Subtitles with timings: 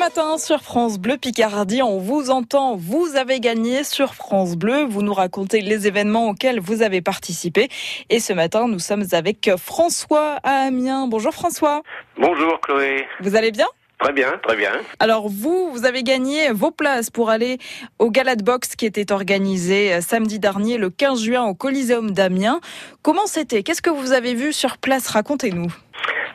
[0.00, 5.02] matin sur France Bleu Picardie, on vous entend, vous avez gagné sur France Bleu, vous
[5.02, 7.68] nous racontez les événements auxquels vous avez participé.
[8.08, 11.06] Et ce matin, nous sommes avec François à Amiens.
[11.06, 11.82] Bonjour François.
[12.16, 13.04] Bonjour Chloé.
[13.20, 13.66] Vous allez bien?
[13.98, 14.72] Très bien, très bien.
[15.00, 17.58] Alors vous, vous avez gagné vos places pour aller
[17.98, 22.12] au Gala de boxe qui était organisé euh, samedi dernier, le 15 juin, au Coliseum
[22.12, 22.60] d'Amiens.
[23.02, 23.62] Comment c'était?
[23.62, 25.08] Qu'est-ce que vous avez vu sur place?
[25.08, 25.70] Racontez-nous.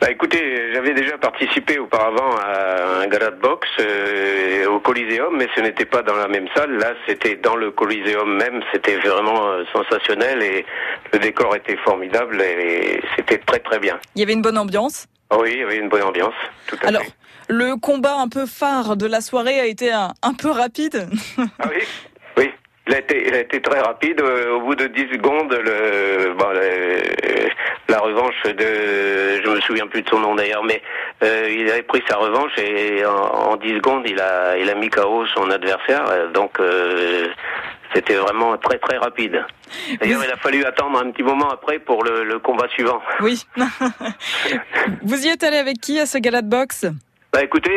[0.00, 5.48] Bah écoutez, j'avais déjà participé auparavant à un gala de boxe euh, au Coliseum, mais
[5.54, 6.76] ce n'était pas dans la même salle.
[6.76, 8.62] Là, c'était dans le Coliseum même.
[8.72, 10.66] C'était vraiment euh, sensationnel et
[11.14, 13.98] le décor était formidable et c'était très très bien.
[14.14, 15.06] Il y avait une bonne ambiance?
[15.36, 16.34] Oui, il y avait une bonne ambiance.
[16.66, 17.12] Tout à Alors, fait.
[17.48, 21.08] le combat un peu phare de la soirée a été un, un peu rapide?
[21.58, 21.82] Ah oui
[22.36, 22.50] Oui.
[22.88, 24.20] Il a, été, il a été très rapide.
[24.20, 26.46] Euh, Au bout de 10 secondes, le, bon,
[28.42, 30.82] revanche de, je me souviens plus de son nom d'ailleurs, mais
[31.22, 33.12] euh, il avait pris sa revanche et en,
[33.52, 36.04] en 10 secondes, il a, il a mis KO son adversaire.
[36.10, 37.26] Euh, Donc euh,
[37.94, 39.44] c'était vraiment très très rapide.
[40.00, 43.00] D'ailleurs, il a fallu attendre un petit moment après pour le, le combat suivant.
[43.20, 43.44] Oui.
[45.02, 46.86] vous y êtes allé avec qui à ce gala de boxe?
[47.32, 47.70] Bah écoutez,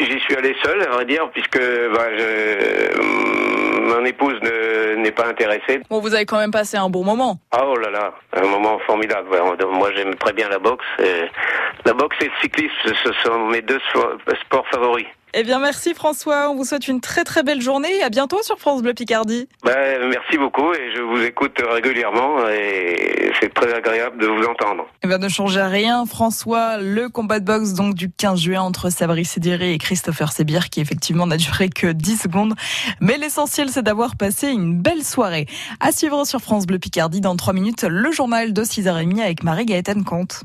[0.00, 4.75] j'y suis allé seul, à vrai dire, puisque bah, je, mon épouse ne-
[5.06, 5.80] n'est pas intéressée.
[5.88, 7.38] Bon, vous avez quand même passé un bon moment.
[7.52, 9.28] Ah oh là là, un moment formidable.
[9.70, 10.84] Moi j'aime très bien la boxe.
[11.84, 13.80] La boxe et le cyclisme, ce sont mes deux
[14.44, 15.06] sports favoris.
[15.38, 16.48] Eh bien, merci François.
[16.50, 19.50] On vous souhaite une très très belle journée et à bientôt sur France Bleu Picardie.
[19.64, 24.86] Ben, merci beaucoup et je vous écoute régulièrement et c'est très agréable de vous entendre.
[25.02, 26.78] Eh bien, ne changez rien, François.
[26.78, 30.80] Le combat de boxe donc du 15 juin entre Sabri Sédiré et Christopher Sebir qui
[30.80, 32.54] effectivement n'a duré que 10 secondes.
[33.02, 35.44] Mais l'essentiel, c'est d'avoir passé une belle soirée.
[35.80, 40.04] À suivre sur France Bleu Picardie dans 3 minutes, le journal de 6h30 avec Marie-Gaëtane
[40.04, 40.44] Comte.